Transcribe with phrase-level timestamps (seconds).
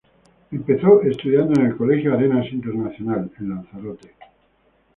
[0.51, 4.09] Empezó estudiando en el Colegio Arenas Internacional, en Lanzarote.